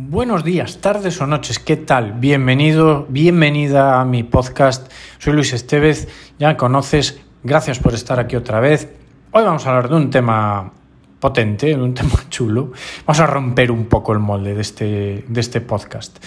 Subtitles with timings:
[0.00, 2.12] Buenos días, tardes o noches, ¿qué tal?
[2.12, 4.92] Bienvenido, bienvenida a mi podcast.
[5.18, 6.06] Soy Luis Estevez,
[6.38, 8.94] ya me conoces, gracias por estar aquí otra vez.
[9.32, 10.72] Hoy vamos a hablar de un tema
[11.18, 12.70] potente, de un tema chulo.
[13.06, 16.24] Vamos a romper un poco el molde de este, de este podcast.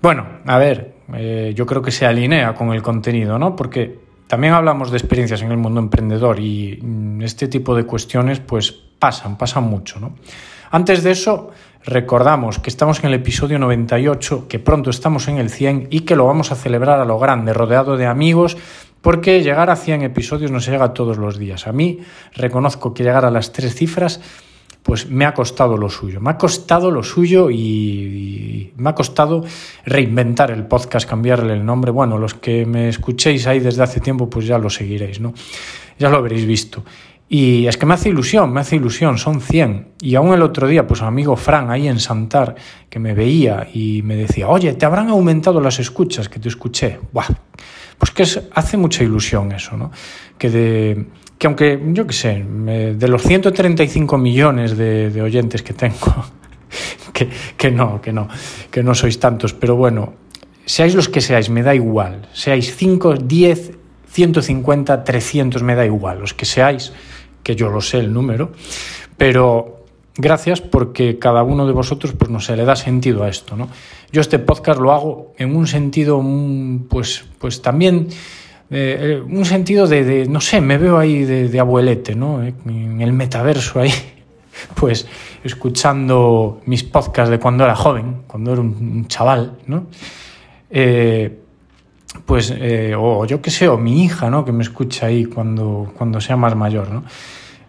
[0.00, 3.56] Bueno, a ver, eh, yo creo que se alinea con el contenido, ¿no?
[3.56, 3.98] Porque
[4.28, 8.70] también hablamos de experiencias en el mundo emprendedor y mm, este tipo de cuestiones pues
[8.70, 10.14] pasan, pasan mucho, ¿no?
[10.70, 11.50] Antes de eso,
[11.84, 16.16] recordamos que estamos en el episodio 98, que pronto estamos en el 100 y que
[16.16, 18.56] lo vamos a celebrar a lo grande, rodeado de amigos,
[19.00, 21.66] porque llegar a 100 episodios no se llega todos los días.
[21.66, 22.00] A mí
[22.34, 24.20] reconozco que llegar a las tres cifras
[24.82, 26.20] pues me ha costado lo suyo.
[26.20, 29.44] Me ha costado lo suyo y, me ha costado
[29.84, 31.90] reinventar el podcast, cambiarle el nombre.
[31.90, 35.34] Bueno, los que me escuchéis ahí desde hace tiempo, pues ya lo seguiréis, ¿no?
[35.98, 36.82] Ya lo habréis visto.
[37.32, 39.92] Y es que me hace ilusión, me hace ilusión, son 100.
[40.00, 42.56] Y aún el otro día, pues amigo Fran ahí en Santar,
[42.88, 46.98] que me veía y me decía, oye, ¿te habrán aumentado las escuchas que te escuché?
[47.12, 47.28] Buah.
[47.96, 49.92] Pues que hace mucha ilusión eso, ¿no?
[50.36, 51.06] Que de,
[51.38, 56.24] que aunque, yo qué sé, de los 135 millones de, oyentes que tengo,
[57.12, 58.26] que, que, no, que no,
[58.72, 60.14] que no sois tantos, pero bueno,
[60.64, 63.78] seáis los que seáis, me da igual, seáis 5, 10,
[64.10, 66.92] 150, 300, me da igual, los que seáis,
[67.42, 68.52] que yo lo sé el número,
[69.16, 69.84] pero
[70.16, 73.68] gracias porque cada uno de vosotros, pues no sé, le da sentido a esto, ¿no?
[74.12, 78.08] Yo este podcast lo hago en un sentido, mm, pues, pues también
[78.70, 82.42] eh, eh, un sentido de, no sé, me veo ahí de, abuelete, ¿no?
[82.42, 83.92] Eh, en el metaverso ahí,
[84.76, 85.08] pues
[85.42, 89.86] escuchando mis podcasts de cuando era joven, cuando era un, chaval, ¿no?
[92.26, 92.54] Pues,
[92.96, 94.44] o yo qué sé, o mi hija, ¿no?
[94.44, 97.04] Que me escucha ahí cuando, cuando sea más mayor, ¿no?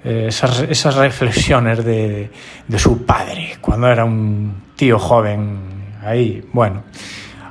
[0.03, 2.31] esas, esas, reflexiones de,
[2.67, 5.59] de su padre, cuando era un tío joven,
[6.03, 6.84] ahí, bueno,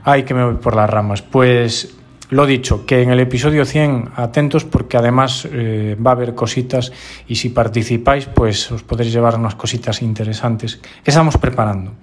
[0.05, 1.23] ay que me voy por las ramas.
[1.23, 1.95] Pues
[2.31, 6.93] lo dicho, que en el episodio 100 atentos porque además eh, va a haber cositas
[7.27, 11.95] y si participáis pues os podréis llevar unas cositas interesantes que estamos preparando.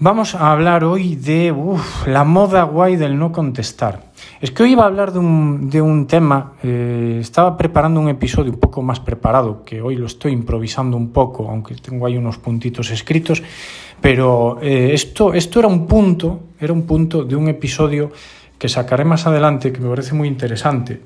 [0.00, 1.52] Vamos a hablar hoy de
[2.06, 4.12] la moda guay del no contestar.
[4.40, 8.08] Es que hoy iba a hablar de un, de un tema, eh, estaba preparando un
[8.08, 12.16] episodio un poco más preparado, que hoy lo estoy improvisando un poco, aunque tengo ahí
[12.16, 13.42] unos puntitos escritos,
[14.00, 18.12] pero eh, esto, esto era un punto, era un punto de un episodio
[18.56, 21.02] que sacaré más adelante, que me parece muy interesante,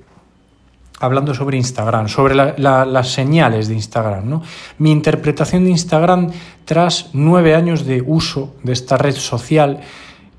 [1.03, 4.29] hablando sobre Instagram, sobre las señales de Instagram.
[4.29, 4.43] ¿no?
[4.79, 6.31] Mi interpretación de Instagram
[6.65, 9.81] tras nueve años de uso de esta red social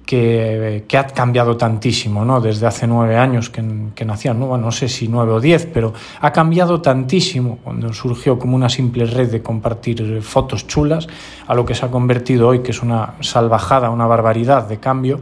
[0.05, 2.39] que, ha cambiado tantísimo, ¿no?
[2.39, 3.63] Desde hace nueve años que,
[3.95, 4.57] que ¿no?
[4.57, 9.05] no sé si nueve o diez, pero ha cambiado tantísimo cuando surgió como una simple
[9.05, 11.07] red de compartir fotos chulas
[11.47, 15.21] a lo que se ha convertido hoy, que es una salvajada, una barbaridad de cambio.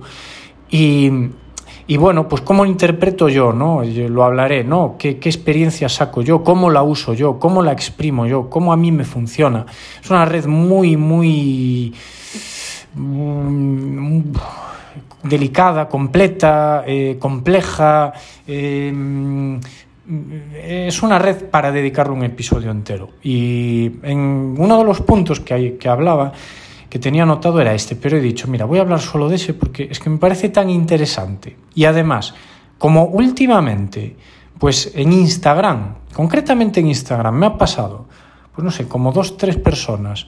[0.70, 1.12] Y,
[1.92, 3.84] y bueno, pues cómo interpreto yo, ¿no?
[3.84, 4.96] Lo hablaré, ¿no?
[4.98, 6.42] ¿Qué, ¿Qué, experiencia saco yo?
[6.42, 7.38] ¿Cómo la uso yo?
[7.38, 8.50] ¿Cómo la exprimo yo?
[8.50, 9.66] ¿Cómo a mí me funciona?
[10.02, 11.94] Es una red muy, muy
[12.96, 14.22] mm,
[15.24, 18.14] delicada, completa, eh, compleja.
[18.48, 19.60] Eh,
[20.64, 23.10] es una red para dedicarle un episodio entero.
[23.22, 26.32] Y en uno de los puntos que, hay, que hablaba
[26.92, 29.54] que tenía anotado era este, pero he dicho, mira, voy a hablar solo de ese
[29.54, 31.56] porque es que me parece tan interesante.
[31.74, 32.34] Y además,
[32.78, 34.18] como últimamente,
[34.60, 38.10] pues en Instagram, concretamente en Instagram, me ha pasado,
[38.54, 40.28] pues no sé, como dos, tres personas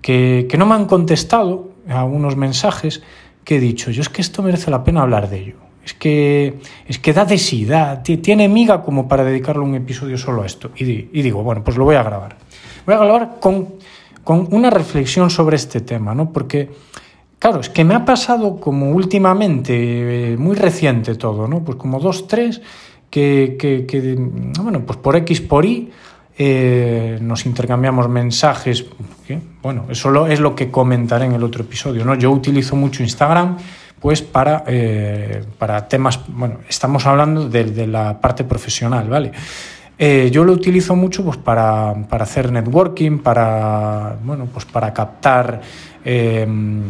[0.00, 3.02] que, que no me han contestado a unos mensajes
[3.44, 5.56] que he dicho, yo es que esto merece la pena hablar de ello.
[5.84, 7.66] Es que, es que da de sí,
[8.22, 10.70] tiene miga como para dedicarle un episodio solo a esto.
[10.74, 10.84] Y
[11.20, 12.36] digo, bueno, pues lo voy a grabar.
[12.84, 13.77] Voy a grabar con
[14.28, 16.30] con una reflexión sobre este tema, ¿no?
[16.30, 16.68] Porque,
[17.38, 21.64] claro, es que me ha pasado como últimamente, eh, muy reciente todo, ¿no?
[21.64, 22.60] Pues como dos, tres,
[23.08, 24.18] que, que,
[24.60, 25.90] bueno, pues por X, por Y,
[26.36, 28.84] eh, nos intercambiamos mensajes.
[29.62, 32.14] Bueno, eso es lo que comentaré en el otro episodio, ¿no?
[32.14, 33.56] Yo utilizo mucho Instagram,
[33.98, 39.32] pues para, eh, para temas, bueno, estamos hablando de, de la parte profesional, ¿vale?
[39.98, 45.60] Eh, yo lo utilizo mucho pues, para, hacer networking, para, bueno, pues, para captar.
[46.04, 46.82] Em,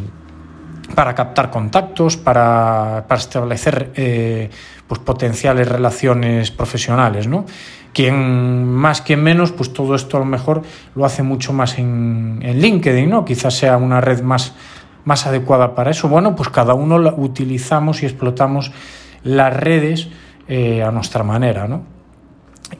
[0.95, 4.51] para captar contactos, para, establecer eh,
[4.87, 7.45] pues potenciales relaciones profesionales, ¿no?
[7.93, 10.63] Quien más, quien menos, pues todo esto a lo mejor
[10.95, 13.25] lo hace mucho más en, LinkedIn, ¿no?
[13.25, 14.55] Quizás sea una red más,
[15.05, 16.09] más adecuada para eso.
[16.09, 18.73] Bueno, pues cada uno utilizamos y explotamos
[19.23, 20.09] las redes
[20.49, 21.98] eh, a nuestra manera, ¿no?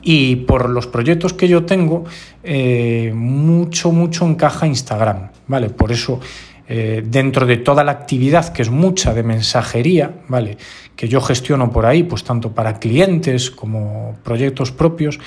[0.01, 2.05] Y por los proyectos que yo tengo,
[2.43, 5.69] eh, mucho, mucho encaja Instagram, ¿vale?
[5.69, 6.19] Por eso
[6.67, 10.57] eh, dentro de toda la actividad, que es mucha de mensajería, ¿vale?
[10.95, 15.19] Que yo gestiono por ahí, pues tanto para clientes como proyectos propios,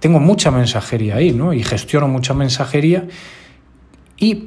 [0.00, 1.52] tengo mucha mensajería ahí, ¿no?
[1.52, 3.06] Y gestiono mucha mensajería.
[4.16, 4.44] Y,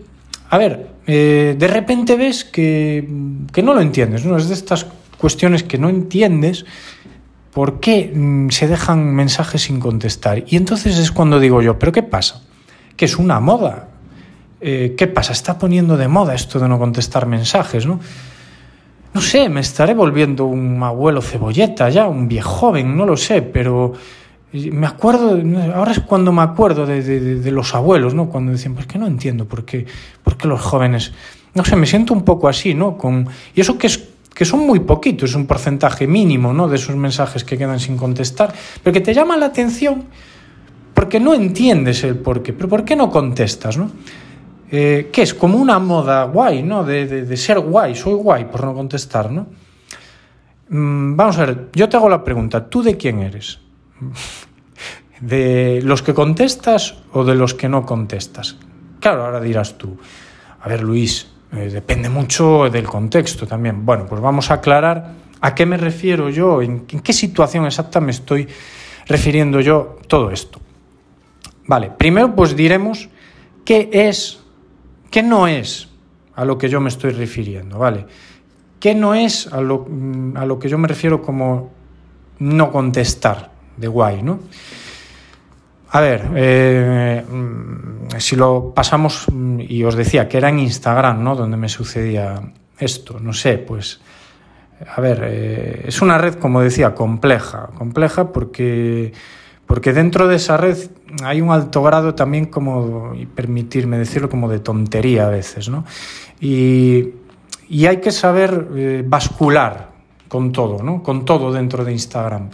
[0.49, 3.07] a ver, eh, de repente ves que,
[3.53, 4.35] que, no lo entiendes, ¿no?
[4.35, 4.87] Es de estas
[5.19, 6.65] cuestiones que no entiendes
[7.53, 10.43] por qué mm, se dejan mensajes sin contestar.
[10.47, 12.41] Y entonces es cuando digo yo, ¿pero qué pasa?
[12.95, 13.89] Que es una moda,
[14.59, 15.33] eh, ¿qué pasa?
[15.33, 17.99] Está poniendo de moda esto de no contestar mensajes, ¿no?
[19.13, 23.41] No sé, me estaré volviendo un abuelo cebolleta ya, un viejo joven, no lo sé,
[23.41, 23.93] pero
[24.53, 25.37] me acuerdo,
[25.75, 28.29] ahora es cuando me acuerdo de, los abuelos, ¿no?
[28.29, 29.85] Cuando decían, pues que no entiendo por qué,
[30.23, 31.11] por qué los jóvenes,
[31.53, 32.97] no sé, me siento un poco así, ¿no?
[32.97, 34.01] Con, y eso que es
[34.41, 36.67] que son muy poquitos, es un porcentaje mínimo, ¿no?
[36.67, 38.51] De esos mensajes que quedan sin contestar,
[38.81, 40.05] pero que te llama la atención
[40.95, 43.91] porque no entiendes el por qué, pero ¿por qué no contestas, no?
[44.71, 46.83] eh, que es como una moda guay, ¿no?
[46.83, 49.45] De, de, de, ser guay, soy guay por no contestar, ¿no?
[50.69, 53.59] Mm, vamos a ver, yo te hago la pregunta, ¿tú de quién eres?
[55.21, 58.57] ¿De los que contestas o de los que no contestas?
[58.99, 59.99] Claro, ahora dirás tú,
[60.59, 63.85] a ver Luis, eh, depende mucho del contexto también.
[63.85, 68.11] Bueno, pues vamos a aclarar a qué me refiero yo, en, qué situación exacta me
[68.11, 68.47] estoy
[69.07, 70.59] refiriendo yo todo esto.
[71.67, 73.09] Vale, primero pues diremos
[73.65, 74.41] qué es
[75.11, 75.89] ¿Qué no es
[76.35, 77.77] a lo que yo me estoy refiriendo?
[77.77, 78.05] ¿Vale?
[78.79, 79.85] ¿Qué no es a lo,
[80.35, 81.69] a lo que yo me refiero como
[82.39, 84.39] no contestar de guay, ¿no?
[85.93, 87.23] A ver, eh,
[88.17, 89.27] si lo pasamos,
[89.59, 91.35] y os decía que era en Instagram, ¿no?
[91.35, 92.41] Donde me sucedía
[92.79, 93.99] esto, no sé, pues,
[94.95, 99.13] a ver, eh, es una red, como decía, compleja, compleja porque
[99.71, 100.77] porque dentro de esa red
[101.23, 105.85] hay un alto grado también como, y permitirme decirlo, como de tontería a veces, ¿no?
[106.41, 107.11] Y,
[107.69, 109.91] y hay que saber eh, bascular
[110.27, 111.01] con todo, ¿no?
[111.01, 112.49] Con todo dentro de Instagram.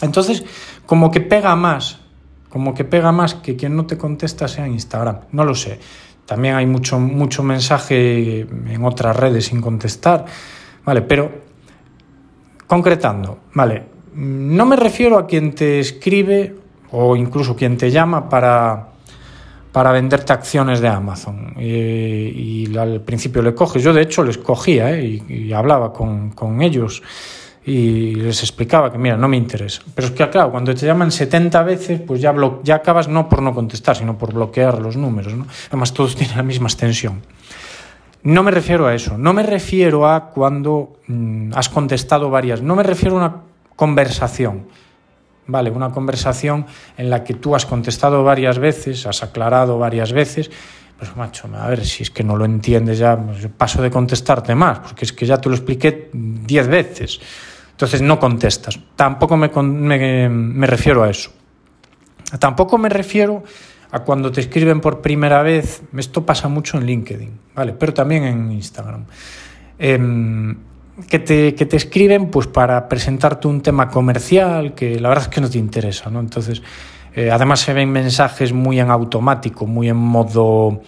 [0.00, 0.42] Entonces,
[0.86, 2.00] como que pega más,
[2.52, 5.20] como que pega más que quien no te contesta sea Instagram.
[5.32, 5.78] No lo sé.
[6.26, 10.26] También hay mucho, mucho mensaje en otras redes sin contestar,
[10.84, 11.00] ¿vale?
[11.00, 11.30] Pero,
[12.66, 13.84] concretando, ¿vale?
[14.14, 16.54] No me refiero a quien te escribe
[16.90, 18.90] o incluso quien te llama para,
[19.72, 21.54] para venderte acciones de Amazon.
[21.58, 23.82] Y, al principio le coges.
[23.82, 25.22] Yo de hecho les cogía ¿eh?
[25.26, 27.02] y, hablaba con, ellos
[27.64, 29.82] y les explicaba que mira, no me interesa.
[29.94, 33.42] Pero es que claro, cuando te llaman 70 veces, pues ya, ya acabas no por
[33.42, 35.34] no contestar, sino por bloquear los números.
[35.34, 35.46] ¿no?
[35.68, 37.22] Además todos tienen la misma extensión.
[38.24, 42.76] No me refiero a eso, no me refiero a cuando mm, has contestado varias, no
[42.76, 43.36] me refiero a una
[43.74, 44.66] conversación.
[45.44, 46.66] Vale, una conversación
[46.96, 50.52] en la que tú has contestado varias veces, has aclarado varias veces,
[50.96, 54.54] pues macho, a ver, si es que no lo entiendes ya, pues paso de contestarte
[54.54, 57.20] más, porque es que ya te lo expliqué diez veces.
[57.82, 58.78] Entonces no contestas.
[58.94, 61.32] Tampoco me, me, me refiero a eso.
[62.38, 63.42] Tampoco me refiero
[63.90, 65.82] a cuando te escriben por primera vez.
[65.96, 67.72] Esto pasa mucho en LinkedIn, ¿vale?
[67.72, 69.04] Pero también en Instagram.
[69.80, 70.54] Eh,
[71.08, 75.30] que te, que te escriben pues para presentarte un tema comercial que la verdad es
[75.30, 76.20] que no te interesa, ¿no?
[76.20, 76.62] Entonces,
[77.16, 80.82] eh, además se ven mensajes muy en automático, muy en modo,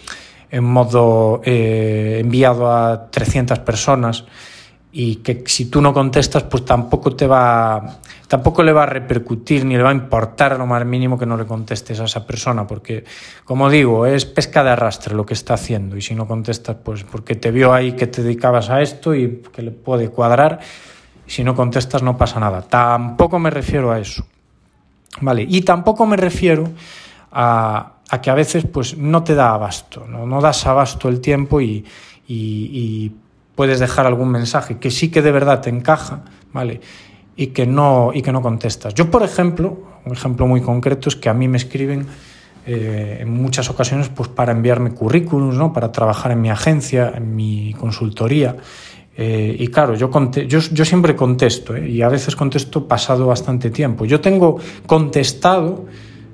[0.49, 4.27] en modo eh, enviado a 300 personas
[4.96, 7.98] y que si tú no contestas, pues tampoco te va,
[8.29, 11.36] tampoco le va a repercutir ni le va a importar lo más mínimo que no
[11.36, 13.05] le contestes a esa persona, porque,
[13.44, 17.03] como digo, es pesca de arrastre lo que está haciendo y si no contestas, pues
[17.03, 20.60] porque te vio ahí que te dedicabas a esto y que le puede cuadrar,
[21.27, 22.63] si no contestas no pasa nada.
[22.63, 24.24] Tampoco me refiero a eso,
[25.22, 25.44] ¿vale?
[25.48, 26.70] Y tampoco me refiero
[27.32, 31.20] a, a que a veces pues no te da abasto, no, no das abasto el
[31.20, 31.84] tiempo y,
[32.29, 32.34] y,
[32.72, 33.13] y
[33.55, 36.81] puedes dejar algún mensaje que sí que de verdad te encaja, ¿vale?
[37.37, 38.94] Y que no, y que no contestas.
[38.94, 42.06] Yo, por ejemplo, un ejemplo muy concreto es que a mí me escriben
[42.67, 45.73] eh, en muchas ocasiones pues, para enviarme currículums, ¿no?
[45.73, 48.56] para trabajar en mi agencia, en mi consultoría.
[49.17, 50.11] Eh, y claro, yo,
[50.49, 51.89] yo, siempre contesto, ¿eh?
[51.89, 54.06] y a veces contesto pasado bastante tiempo.
[54.06, 55.84] Yo tengo contestado,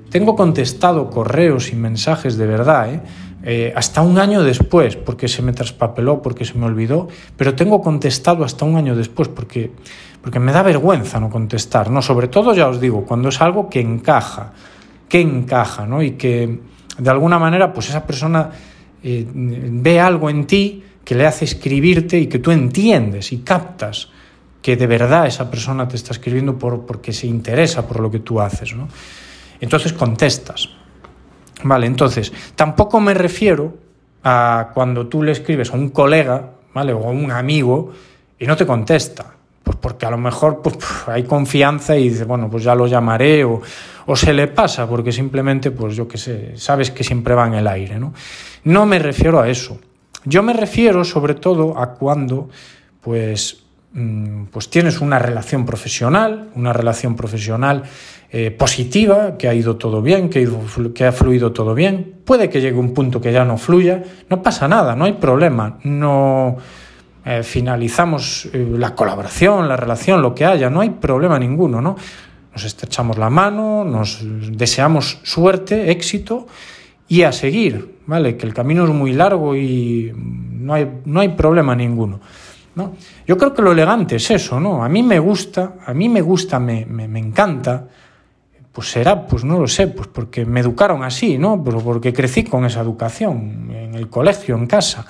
[0.09, 3.03] tengo contestado correos y mensajes de verdad,
[3.43, 3.73] ¿eh?
[3.75, 7.07] Hasta un año después, porque se me traspapeló, porque se me olvidó,
[7.37, 9.71] pero tengo contestado hasta un año después, porque,
[10.21, 12.01] porque me da vergüenza no contestar, ¿no?
[12.01, 14.53] Sobre todo, ya os digo, cuando es algo que encaja,
[15.07, 16.01] que encaja, ¿no?
[16.01, 16.59] Y que
[16.97, 18.49] de alguna manera, pues esa persona
[19.03, 24.09] eh, ve algo en ti que le hace escribirte y que tú entiendes y captas
[24.61, 28.19] que de verdad esa persona te está escribiendo por, porque se interesa por lo que
[28.19, 28.87] tú haces, ¿no?
[29.59, 30.69] Entonces contestas.
[31.63, 33.77] Vale, entonces, tampoco me refiero
[34.23, 36.93] a cuando tú le escribes a un colega, ¿vale?
[36.93, 37.91] O a un amigo
[38.39, 39.33] y no te contesta.
[39.63, 40.77] Pues porque a lo mejor pues,
[41.07, 43.61] hay confianza y dice, bueno, pues ya lo llamaré o,
[44.07, 47.53] o se le pasa porque simplemente, pues yo qué sé, sabes que siempre va en
[47.53, 48.13] el aire, ¿no?
[48.63, 49.79] No me refiero a eso.
[50.25, 52.49] Yo me refiero sobre todo a cuando,
[53.01, 53.63] pues,
[53.93, 57.83] mm, pues tienes una relación profesional, una relación profesional
[58.33, 60.47] eh, positiva, que ha ido todo bien, que,
[61.05, 62.21] ha fluido todo bien.
[62.23, 65.79] Puede que llegue un punto que ya no fluya, no pasa nada, no hay problema,
[65.83, 66.55] no
[67.25, 71.97] eh, finalizamos eh, la colaboración, la relación, lo que haya, no hay problema ninguno, ¿no?
[72.53, 76.47] Nos estrechamos la mano, nos deseamos suerte, éxito
[77.09, 78.37] y a seguir, ¿vale?
[78.37, 82.21] Que el camino es muy largo y no hay, no hay problema ninguno.
[82.75, 82.93] ¿no?
[83.27, 84.85] Yo creo que lo elegante es eso, ¿no?
[84.85, 87.89] A mí me gusta, a mí me gusta, me, me encanta
[88.71, 91.61] pues será, pues no lo sé, pues porque me educaron así, ¿no?
[91.63, 95.05] Pero porque crecí con esa educación en el colegio, en casa.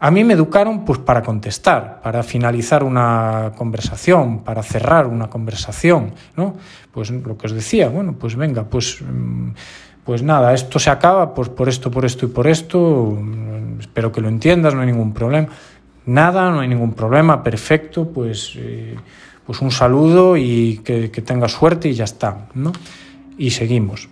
[0.00, 6.12] A mí me educaron pues para contestar, para finalizar una conversación, para cerrar una conversación,
[6.36, 6.56] ¿no?
[6.90, 9.50] Pues lo que os decía, bueno, pues venga, pues mm,
[10.04, 13.16] pues nada, esto se acaba pues por esto, por esto y por esto.
[13.78, 15.48] Espero que lo entiendas, no hay ningún problema.
[16.06, 18.96] Nada, no hay ningún problema, perfecto, pues eh,
[19.46, 22.72] pues un saludo y que, tenga suerte y ya está, ¿no?
[23.36, 24.08] Y seguimos.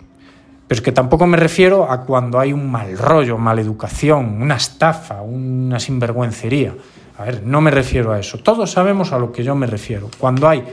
[0.67, 4.55] Pero es que tampoco me refiero a cuando hay un mal rollo, mala educación, una
[4.55, 6.73] estafa, una sinvergüencería.
[7.17, 8.39] A ver, no me refiero a eso.
[8.39, 10.09] Todos sabemos a lo que yo me refiero.
[10.17, 10.63] Cuando hay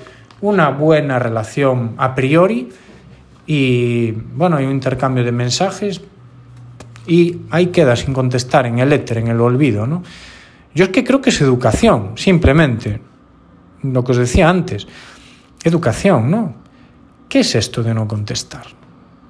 [0.41, 2.69] una buena relación a priori
[3.47, 6.01] y, bueno, hay un intercambio de mensajes
[7.07, 10.03] y ahí queda sin contestar en el éter, en el olvido, ¿no?
[10.75, 13.01] Yo es que creo que es educación, simplemente
[13.83, 14.87] lo que os decía antes,
[15.63, 16.55] educación, ¿no?
[17.29, 18.67] ¿Qué es esto de no contestar?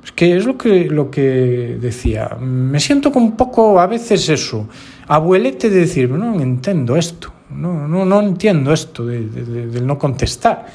[0.04, 2.36] Es que es lo que, lo que decía.
[2.40, 4.68] Me siento con un poco, a veces eso,
[5.06, 9.98] abuelete de decir, no entiendo esto, no, no, no entiendo esto de, de, del no
[9.98, 10.66] contestar.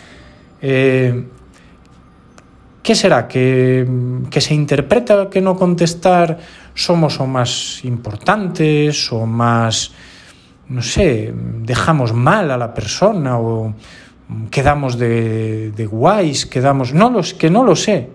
[0.62, 1.24] Eh,
[2.84, 3.28] ¿Qué será?
[3.30, 3.88] ¿Que,
[4.30, 6.38] ¿Que se interpreta que no contestar
[6.76, 9.94] somos o más importantes o más
[10.70, 13.74] no sé, dejamos mal a la persona o
[14.50, 16.94] quedamos de, de guays, quedamos...
[16.94, 18.10] No, los, que no lo sé.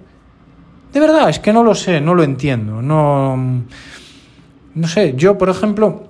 [0.92, 2.80] De verdad, es que no lo sé, no lo entiendo.
[2.80, 3.36] No,
[4.74, 6.08] no sé, yo, por ejemplo,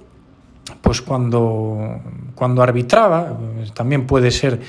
[0.80, 2.00] pues cuando,
[2.34, 3.36] cuando arbitraba,
[3.74, 4.60] también puede ser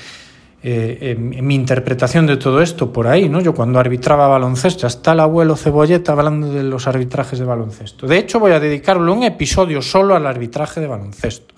[0.62, 3.40] eh, en mi interpretación de todo esto por ahí, ¿no?
[3.40, 8.06] Yo cuando arbitraba baloncesto, hasta el abuelo Cebolleta hablando de los arbitrajes de baloncesto.
[8.06, 11.54] De hecho, voy a dedicarle un episodio solo al arbitraje de baloncesto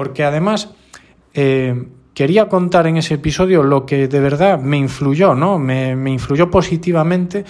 [0.00, 0.70] porque además
[1.34, 5.58] eh, quería contar en ese episodio lo que de verdad me influyó, ¿no?
[5.58, 7.44] Me, me influyó positivamente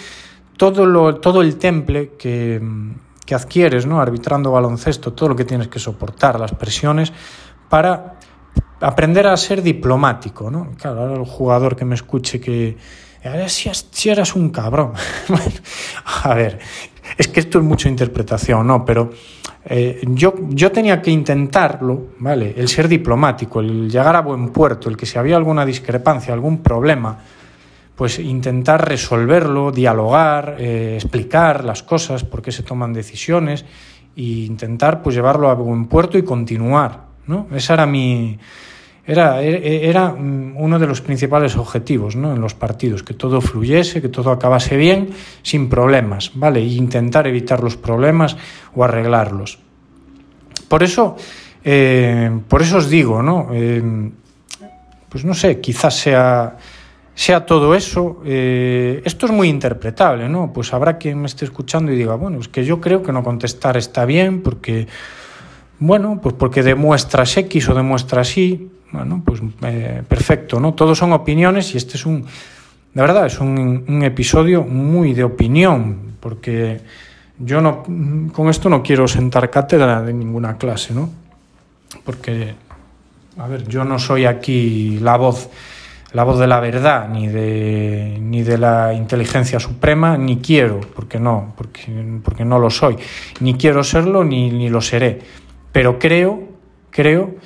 [0.57, 2.61] todo, lo, todo el temple que,
[3.25, 4.01] que adquieres, ¿no?
[4.01, 7.13] Arbitrando baloncesto, todo lo que tienes que soportar, las presiones,
[7.69, 8.19] para
[8.81, 10.73] aprender a ser diplomático, ¿no?
[10.81, 12.77] Claro, ahora el jugador que me escuche que
[13.49, 14.93] si, eras un cabrón.
[16.25, 16.59] a ver,
[17.17, 18.85] es que esto es mucha interpretación, ¿no?
[18.85, 19.11] Pero
[19.67, 22.55] eh, yo, yo tenía que intentarlo, ¿vale?
[22.57, 26.63] El ser diplomático, el llegar a buen puerto, el que si había alguna discrepancia, algún
[26.63, 27.19] problema,
[27.95, 33.67] pues intentar resolverlo, dialogar, eh, explicar las cosas, por qué se toman decisiones,
[34.17, 37.47] e intentar pues llevarlo a buen puerto y continuar, ¿no?
[37.53, 38.39] Esa era mi,
[39.11, 42.33] era, era mm, uno de los principales objetivos ¿no?
[42.33, 45.11] en los partidos, que todo fluyese, que todo acabase bien,
[45.43, 46.61] sin problemas, ¿vale?
[46.61, 48.37] E intentar evitar los problemas
[48.75, 49.59] o arreglarlos.
[50.69, 51.17] Por eso,
[51.65, 53.49] eh, por eso os digo, ¿no?
[53.53, 53.83] Eh,
[55.09, 56.57] pues no sé, quizás sea,
[57.13, 58.23] sea todo eso.
[58.25, 60.53] Eh, esto es muy interpretable, ¿no?
[60.53, 63.25] Pues habrá quien me esté escuchando y diga, bueno, es que yo creo que no
[63.25, 64.87] contestar está bien porque,
[65.81, 70.75] bueno, pues porque demuestras X o demuestras Y, bueno, pues eh, perfecto, ¿no?
[70.75, 75.25] Todos son opiniones y este es un, de verdad, es un, un, episodio muy de
[75.25, 76.81] opinión, porque
[77.39, 77.83] yo no,
[78.33, 81.09] con esto no quiero sentar cátedra de ninguna clase, ¿no?
[82.05, 82.55] Porque,
[83.39, 85.51] a ver, yo no soy aquí la voz,
[86.13, 91.21] la voz de la verdad, ni de, ni de la inteligencia suprema, ni quiero, porque
[91.21, 92.97] no, porque, porque no lo soy,
[93.39, 95.21] ni quiero serlo, ni, ni lo seré.
[95.73, 96.43] Pero creo,
[96.91, 97.37] creo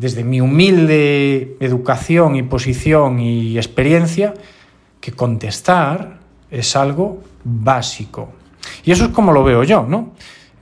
[0.00, 4.32] desde mi humilde educación y posición y experiencia,
[5.00, 8.30] que contestar es algo básico.
[8.84, 10.12] Y eso es como lo veo yo, ¿no?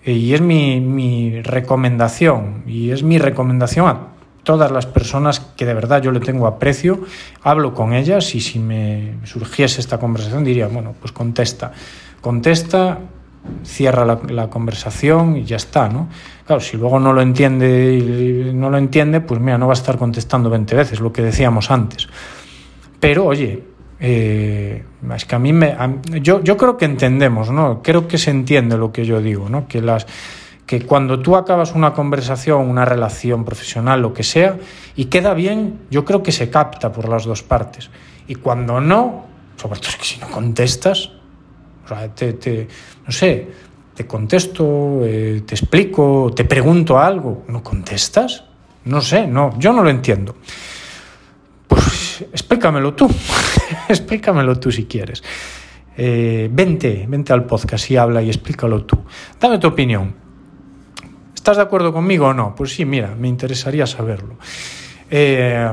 [0.05, 4.09] Y es mi, mi recomendación, y es mi recomendación a
[4.43, 7.01] todas las personas que de verdad yo le tengo aprecio,
[7.43, 11.73] hablo con ellas y si me surgiese esta conversación diría, bueno, pues contesta,
[12.21, 12.99] contesta
[13.65, 16.09] cierra la, conversación y ya está, ¿no?
[16.47, 19.99] Claro, si luego no lo entiende no lo entiende, pues mira, no va a estar
[19.99, 22.09] contestando 20 veces, lo que decíamos antes.
[23.01, 23.63] Pero, oye,
[24.01, 25.77] eh, es que a mí me...
[26.21, 27.83] yo, yo creo que entendemos, ¿no?
[27.83, 29.69] Creo que se entiende lo que yo digo, ¿no?
[29.69, 30.07] Que las
[30.69, 34.59] que cuando tú acabas una conversación, una relación profesional, lo que sea,
[34.97, 37.89] y queda bien, yo creo que se capta por las dos partes.
[38.27, 39.25] Y cuando no,
[39.57, 41.13] sobre todo es que si no contestas,
[41.91, 42.69] o sea, te,
[43.07, 43.49] no sé,
[43.95, 48.45] te contesto, eh, te explico, te pregunto algo, ¿no contestas?
[48.85, 50.37] No sé, no, yo no lo entiendo.
[51.67, 53.09] Pues explícamelo tú,
[53.89, 55.23] explícamelo tú si quieres.
[55.97, 59.03] Eh, vente, vente al podcast y habla y explícalo tú.
[59.41, 60.15] Dame tu opinión.
[61.35, 62.55] ¿Estás de acuerdo conmigo o no?
[62.55, 64.37] Pues sí, mira, me interesaría saberlo.
[65.11, 65.69] Eh,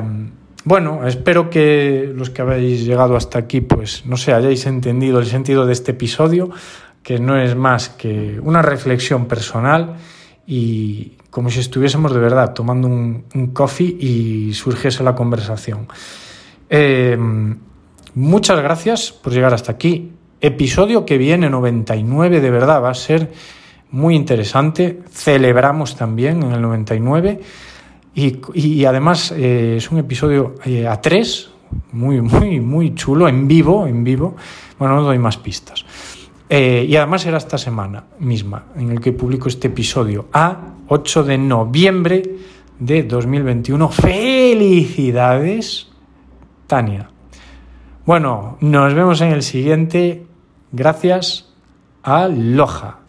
[0.66, 5.28] bueno, espero que los que habéis llegado hasta aquí, pues no sé, hayáis entendido el
[5.28, 6.50] sentido de este episodio,
[7.04, 9.98] que no es más que una reflexión personal
[10.48, 15.88] y como si estuviésemos de verdad tomando un, coffee y surgiese la conversación.
[16.68, 17.16] Eh,
[18.16, 20.14] muchas gracias por llegar hasta aquí.
[20.42, 23.32] Episodio que viene, 99, de verdad, va a ser
[23.92, 25.00] muy interesante.
[25.12, 27.40] Celebramos también en el 99
[28.16, 31.50] y, además eh, es un episodio eh, a tres,
[31.92, 34.36] muy, muy, muy chulo, en vivo, en vivo.
[34.80, 35.86] Bueno, no doy más pistas.
[36.48, 41.24] Eh, y además era esta semana misma en el que publico este episodio, a 8
[41.24, 42.24] de noviembre
[42.80, 43.90] de 2021.
[43.90, 45.88] ¡Felicidades,
[46.68, 47.10] Tania!
[48.06, 50.26] Bueno, nos vemos en el siguiente.
[50.72, 51.52] Gracias.
[52.04, 53.05] Aloha.